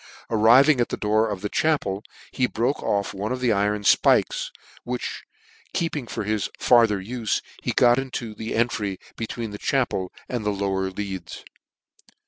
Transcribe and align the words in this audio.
Arriving 0.31 0.81
at 0.81 0.89
the 0.89 0.97
door 0.97 1.29
of 1.29 1.41
the 1.41 1.47
chapel, 1.47 2.03
he 2.31 2.47
broke 2.47 2.81
off" 2.81 3.13
one 3.13 3.31
of 3.31 3.39
the 3.39 3.51
iron 3.51 3.83
fpikes, 3.83 4.47
which 4.83 5.21
keeping 5.75 6.07
for 6.07 6.23
his 6.23 6.49
farther 6.57 6.99
ufe, 6.99 7.39
he 7.61 7.71
got 7.71 7.99
into 7.99 8.33
an 8.39 8.49
entry 8.49 8.97
between 9.15 9.51
the 9.51 9.59
chapel 9.59 10.11
and 10.27 10.43
the 10.43 10.49
lower 10.49 10.89
leads. 10.89 11.45